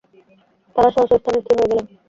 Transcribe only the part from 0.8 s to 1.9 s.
স্ব স্ব স্থানে স্থির হয়ে গেলেন।